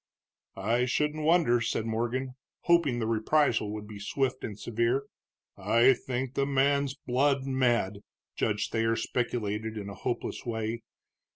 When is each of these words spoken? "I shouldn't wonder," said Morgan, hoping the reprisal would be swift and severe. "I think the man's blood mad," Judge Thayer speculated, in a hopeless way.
"I 0.55 0.85
shouldn't 0.85 1.25
wonder," 1.25 1.61
said 1.61 1.85
Morgan, 1.85 2.33
hoping 2.61 2.97
the 2.97 3.05
reprisal 3.05 3.71
would 3.71 3.85
be 3.87 3.99
swift 3.99 4.43
and 4.43 4.59
severe. 4.59 5.03
"I 5.55 5.93
think 5.93 6.33
the 6.33 6.47
man's 6.47 6.95
blood 6.95 7.45
mad," 7.45 7.99
Judge 8.35 8.69
Thayer 8.71 8.95
speculated, 8.95 9.77
in 9.77 9.89
a 9.89 9.93
hopeless 9.93 10.43
way. 10.43 10.81